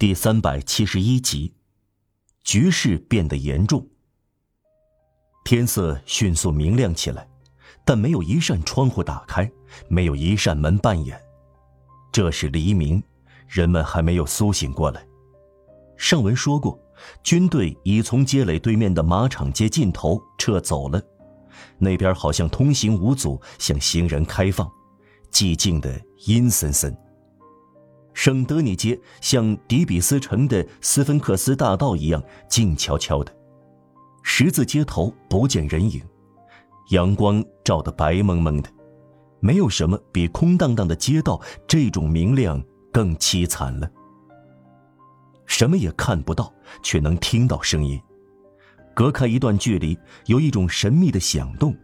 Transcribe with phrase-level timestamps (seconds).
[0.00, 1.52] 第三百七十一集，
[2.42, 3.86] 局势变得严重。
[5.44, 7.28] 天色迅速明亮起来，
[7.84, 9.52] 但没有一扇窗户打开，
[9.88, 11.20] 没有一扇门半掩。
[12.10, 13.02] 这是黎明，
[13.46, 15.06] 人们还没有苏醒过来。
[15.98, 16.80] 上文说过，
[17.22, 20.98] 军队已从街垒对面的马场街尽头撤走了，
[21.76, 24.66] 那边好像通行无阻，向行人开放，
[25.30, 26.96] 寂静的阴森森。
[28.12, 33.34] 圣德尼街像迪比斯城的斯芬克斯大道一样静悄悄的，
[34.22, 36.02] 十字街头不见人影，
[36.90, 38.68] 阳光照得白蒙蒙的，
[39.38, 42.62] 没有什么比空荡荡的街道这种明亮
[42.92, 43.90] 更凄惨了。
[45.46, 46.52] 什么也看不到，
[46.82, 48.00] 却能听到声音，
[48.94, 51.74] 隔开一段距离，有一种神秘的响动，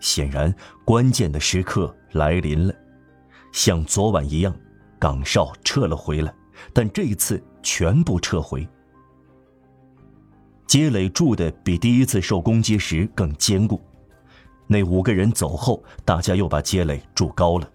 [0.00, 2.74] 显然关键的时刻来临了，
[3.52, 4.54] 像昨晚一样。
[5.00, 6.32] 岗哨撤了回来，
[6.72, 8.68] 但这一次全部撤回。
[10.66, 13.80] 街垒筑的比第一次受攻击时更坚固。
[14.68, 17.68] 那五个人走后，大家又把街垒筑高了。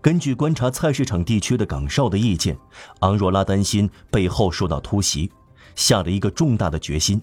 [0.00, 2.58] 根据观察菜市场地区的岗哨的意见，
[3.00, 5.30] 昂若拉担心背后受到突袭，
[5.76, 7.22] 下了一个重大的决心。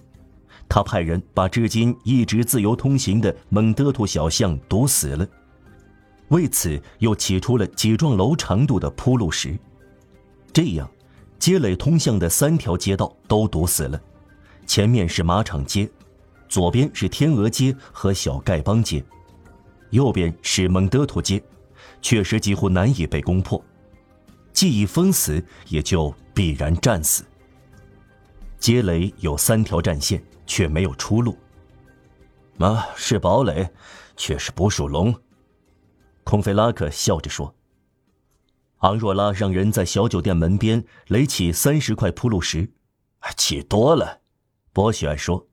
[0.68, 5.28] 他派人把至今一直自由通行的蒙德图小巷堵死了。
[6.32, 9.54] 为此，又起出了几幢楼长度的铺路石，
[10.50, 10.90] 这样，
[11.38, 14.00] 街垒通向的三条街道都堵死了。
[14.66, 15.86] 前面是马场街，
[16.48, 19.04] 左边是天鹅街和小丐帮街，
[19.90, 21.42] 右边是蒙德图街，
[22.00, 23.62] 确实几乎难以被攻破。
[24.54, 27.24] 既已封死，也就必然战死。
[28.58, 31.36] 街垒有三条战线，却没有出路。
[32.58, 33.68] 啊，是堡垒，
[34.16, 35.14] 却是捕鼠笼。
[36.24, 37.54] 孔菲拉克笑着说
[38.78, 42.72] ：“昂若拉让人在小酒店门边垒起三十块铺路石，
[43.36, 44.20] 起多了。”
[44.72, 45.48] 博许爱说：“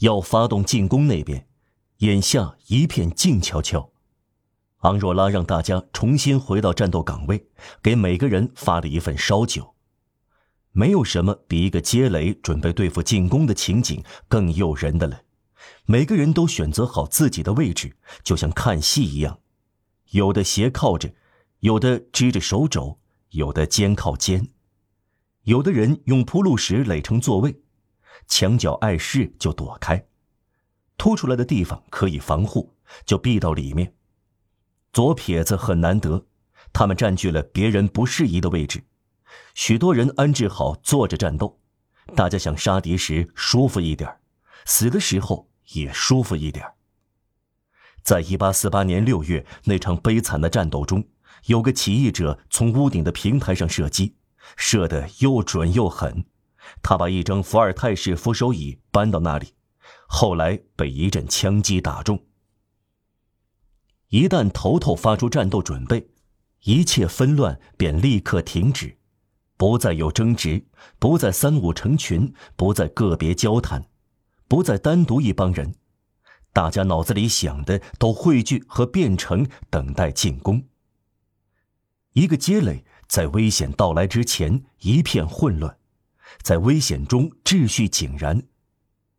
[0.00, 1.48] 要发动进攻那边，
[1.98, 3.90] 眼下一片静悄悄。”
[4.80, 7.48] 昂若拉让大家重新回到战斗岗位，
[7.82, 9.74] 给每个人发了一份烧酒。
[10.70, 15.22] 没有什么比一个接雷准备对付进攻的情景更诱人的了。
[15.86, 19.40] 每个人都选择好自己的位置，就像看戏一样。
[20.10, 21.12] 有的斜靠着，
[21.60, 22.98] 有的支着手肘，
[23.30, 24.48] 有的肩靠肩，
[25.42, 27.60] 有的人用铺路石垒成座位，
[28.28, 30.06] 墙角碍事就躲开，
[30.96, 33.94] 凸出来的地方可以防护，就避到里面。
[34.92, 36.26] 左撇子很难得，
[36.72, 38.84] 他们占据了别人不适宜的位置，
[39.54, 41.60] 许多人安置好坐着战斗，
[42.14, 44.20] 大家想杀敌时舒服一点，
[44.64, 46.75] 死的时候也舒服一点。
[48.06, 51.04] 在一八四八年六月那场悲惨的战斗中，
[51.46, 54.14] 有个起义者从屋顶的平台上射击，
[54.56, 56.24] 射得又准又狠。
[56.80, 59.54] 他把一张伏尔泰式扶手椅搬到那里，
[60.06, 62.24] 后来被一阵枪击打中。
[64.10, 66.08] 一旦头头发出战斗准备，
[66.62, 68.96] 一切纷乱便立刻停止，
[69.56, 70.64] 不再有争执，
[71.00, 73.84] 不再三五成群，不再个别交谈，
[74.46, 75.74] 不再单独一帮人。
[76.56, 80.64] 大家脑子里想的都汇聚和变成等待进攻。
[82.14, 85.76] 一个街垒在危险到来之前一片混乱，
[86.40, 88.42] 在危险中秩序井然，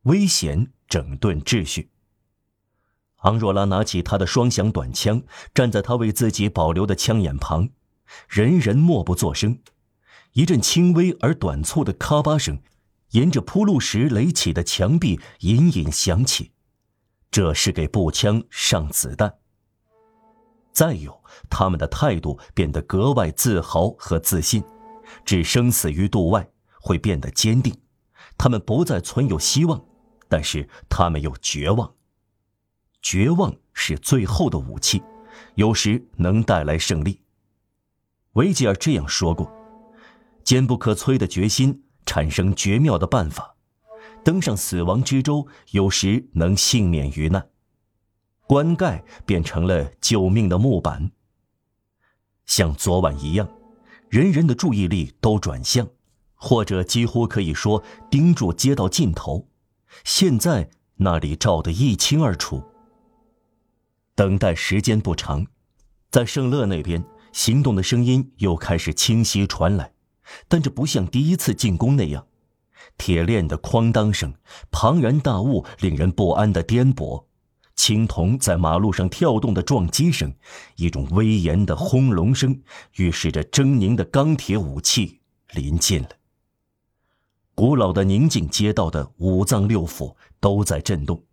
[0.06, 1.92] 危险整顿秩序。
[3.18, 5.22] 昂若拉拿起他的双响短枪，
[5.54, 7.70] 站在他为自己保留的枪眼旁，
[8.28, 9.60] 人人默不作声。
[10.34, 12.60] 一阵轻微而短促的咔吧声，
[13.12, 16.54] 沿着铺路石垒起的墙壁隐隐响起。
[17.30, 19.34] 这是给步枪上子弹。
[20.72, 24.64] 再有，他们的态度变得格外自豪和自信，
[25.26, 26.48] 置生死于度外，
[26.80, 27.76] 会变得坚定。
[28.38, 29.84] 他们不再存有希望，
[30.30, 31.96] 但是他们又绝望。
[33.02, 35.02] 绝望是最后的武器，
[35.56, 37.22] 有时能带来胜利。
[38.34, 39.52] 维吉尔这样说过
[40.44, 43.56] ：“坚不可摧的决心，产生绝妙的办法。”
[44.24, 47.42] 登上死亡之舟，有时能幸免于难；
[48.46, 51.12] 棺盖变成了救命的木板。
[52.46, 53.50] 像昨晚一样，
[54.10, 55.88] 人人的注意力都转向，
[56.36, 59.48] 或者几乎可以说盯住街道尽头。
[60.04, 62.64] 现在那里照得一清二楚。
[64.16, 65.48] 等待时间不长，
[66.10, 69.94] 在圣乐那边，行动的声音又开始清晰传来，
[70.48, 72.26] 但这不像第一次进攻那样。
[72.98, 74.34] 铁链的哐当声，
[74.72, 77.26] 庞然大物令人不安的颠簸，
[77.76, 80.34] 青铜在马路上跳动的撞击声，
[80.76, 82.62] 一种威严的轰隆声，
[82.96, 85.20] 预示着狰狞的钢铁武器
[85.54, 86.10] 临近了。
[87.54, 91.24] 古老的宁静街道的五脏六腑都在震动，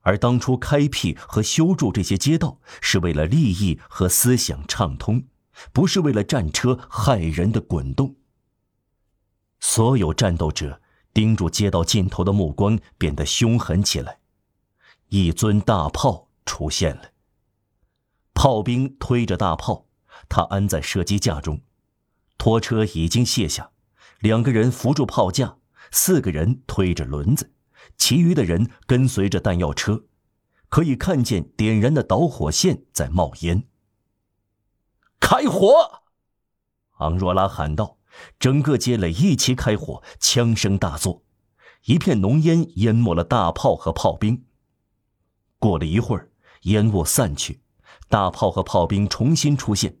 [0.00, 5.24] 而当初开辟和修筑这些街道，是为了利益和思想畅通，
[5.72, 8.16] 不是为了战车害人的滚动。
[9.60, 10.80] 所有战斗者
[11.12, 14.18] 盯住街道尽头的目光变得凶狠起来。
[15.08, 17.10] 一尊大炮出现了。
[18.34, 19.86] 炮兵推着大炮，
[20.28, 21.60] 他安在射击架中，
[22.36, 23.72] 拖车已经卸下，
[24.20, 25.58] 两个人扶住炮架，
[25.90, 27.52] 四个人推着轮子，
[27.96, 30.04] 其余的人跟随着弹药车，
[30.68, 33.66] 可以看见点燃的导火线在冒烟。
[35.18, 36.02] 开火！
[36.98, 37.97] 昂若拉喊道。
[38.38, 41.22] 整个街垒一齐开火，枪声大作，
[41.84, 44.44] 一片浓烟淹没了大炮和炮兵。
[45.58, 46.30] 过了一会儿，
[46.62, 47.60] 烟雾散去，
[48.08, 49.96] 大炮和炮兵重新出现。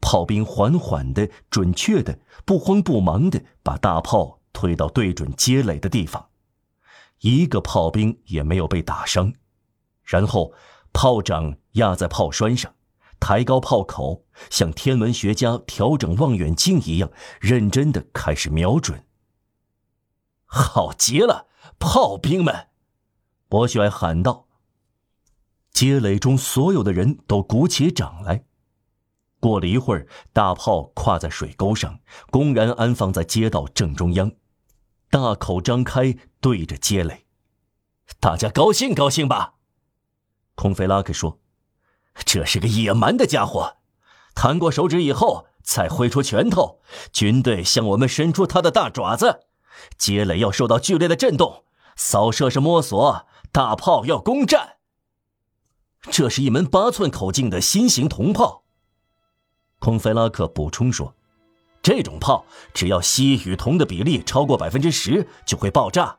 [0.00, 6.30] 炮兵缓缓的、准确的、不慌不忙的把大炮推到对准街垒的地方，
[7.20, 9.32] 一个炮兵也没有被打伤。
[10.02, 10.52] 然后，
[10.92, 12.74] 炮长压在炮栓上。
[13.20, 17.10] 抬高炮口，像天文学家调整望远镜一样
[17.40, 19.04] 认真的开始瞄准。
[20.44, 21.48] 好极了，
[21.78, 22.68] 炮兵们！
[23.48, 24.46] 博雪喊道。
[25.70, 28.44] 街垒中所有的人都鼓起掌来。
[29.40, 32.00] 过了一会儿，大炮跨在水沟上，
[32.30, 34.32] 公然安放在街道正中央，
[35.10, 37.26] 大口张开对着街垒。
[38.18, 39.54] 大家高兴高兴吧？
[40.54, 41.40] 孔菲拉克说。
[42.24, 43.76] 这是个野蛮的家伙，
[44.34, 46.80] 弹过手指以后才挥出拳头。
[47.12, 49.40] 军队向我们伸出他的大爪子，
[49.96, 51.64] 街垒要受到剧烈的震动。
[51.96, 54.76] 扫射是摸索，大炮要攻占。
[56.10, 58.62] 这是一门八寸口径的新型铜炮。
[59.78, 61.14] 孔菲拉克补充说
[61.82, 66.18] ：“这种炮只要锡与铜的比例超过百分之十，就会爆炸。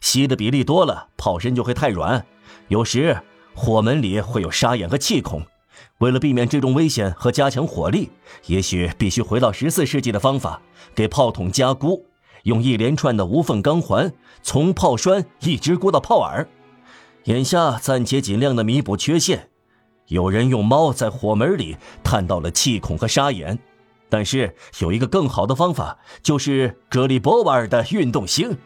[0.00, 2.26] 锡的比例多了，炮身就会太软，
[2.68, 3.22] 有时。”
[3.54, 5.42] 火门里会有沙眼和气孔，
[5.98, 8.10] 为了避免这种危险和加强火力，
[8.46, 10.62] 也许必须回到十四世纪的方法，
[10.94, 12.06] 给炮筒加箍，
[12.44, 14.12] 用一连串的无缝钢环
[14.42, 16.48] 从炮栓一直箍到炮耳。
[17.24, 19.50] 眼下暂且尽量的弥补缺陷。
[20.06, 23.58] 有人用猫在火门里探到了气孔和沙眼，
[24.08, 28.56] 但是有一个更好的方法，就是格里波瓦尔的运动星。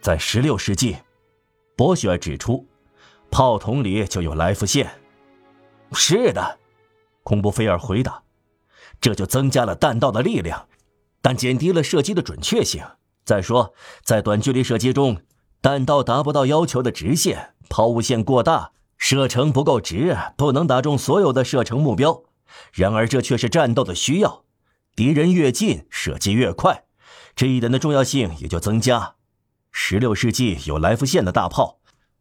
[0.00, 0.98] 在十六世纪，
[1.76, 2.67] 博雪尔指出。
[3.30, 5.00] 炮筒里就有来福线，
[5.92, 6.58] 是的，
[7.22, 8.22] 孔布菲尔回答。
[9.00, 10.66] 这就增加了弹道的力量，
[11.20, 12.82] 但减低了射击的准确性。
[13.24, 13.72] 再说，
[14.02, 15.20] 在短距离射击中，
[15.60, 22.24] 弹道达不到要求的直线，抛物线过大，射程不够直，不能打中所有的射程目标。
[22.72, 24.44] 然而，这却是战斗的需要，
[24.96, 26.84] 敌人越近，射击越快，
[27.36, 29.14] 这一点的重要性也就增加。
[29.70, 31.77] 十六世纪有来福线的大炮。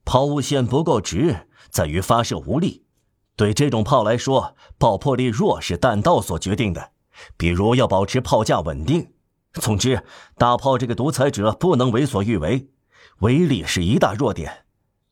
[0.07, 2.85] 抛物线不够直，在于发射无力。
[3.35, 6.93] 对这种炮来说，爆破力弱是弹道所决定的。
[7.35, 9.11] 比如要保持炮架稳定。
[9.55, 10.01] 总之，
[10.37, 12.69] 大炮这个独裁者不能为所欲为，
[13.19, 14.63] 威力是一大弱点。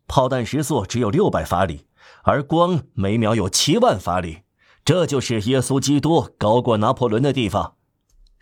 [0.07, 1.87] 炮弹时速只有六百法里，
[2.23, 4.43] 而光每秒有七万法里。
[4.85, 7.75] 这就是耶稣基督高过拿破仑的地方。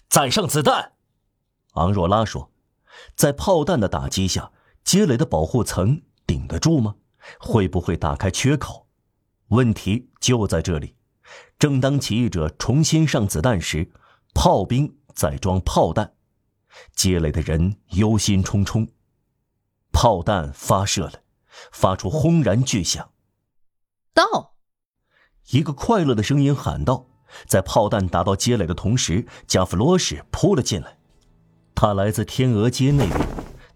[0.07, 0.91] 再上子弹，
[1.73, 2.51] 昂若拉说，
[3.15, 4.51] 在炮弹的打击下，
[4.83, 6.03] 积累的保护层。
[6.25, 6.95] 顶得住吗？
[7.39, 8.87] 会不会打开缺口？
[9.49, 10.95] 问题就在这里。
[11.57, 13.91] 正当起义者重新上子弹时，
[14.33, 16.13] 炮兵在装炮弹，
[16.95, 18.89] 街垒的人忧心忡忡。
[19.91, 21.21] 炮弹发射了，
[21.71, 23.11] 发出轰然巨响。
[24.13, 24.55] 到！
[25.51, 27.07] 一个快乐的声音喊道。
[27.47, 30.97] 在炮弹打到街垒的同时，加弗罗什扑了进来。
[31.73, 33.27] 他来自天鹅街那边。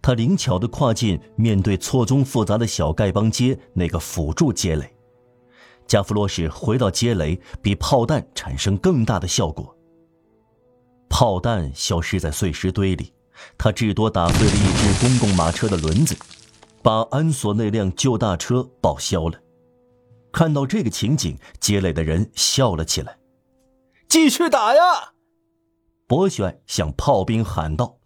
[0.08, 4.90] 他灵巧地跨进面对错综复杂的小丐帮街那个辅助街垒，
[5.86, 9.76] 加弗洛什回到街垒比炮弹产生更大的效果。
[11.10, 13.12] 炮弹消失在碎石堆里，
[13.58, 16.16] 他至多打碎了一只公共马车的轮子，
[16.82, 19.38] 把安索那辆旧大车报销了。
[20.32, 23.18] 看到这个情景，街垒的人笑了起来。
[24.08, 25.12] 继续打呀！
[26.08, 27.97] 博选向炮兵喊道。